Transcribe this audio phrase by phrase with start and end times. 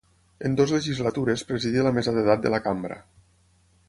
[0.47, 2.99] En dues legislatures presidí la mesa d'edat de la cambra.